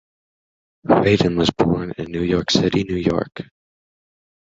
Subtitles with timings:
[0.81, 3.41] Whedon was born in New York City, New York.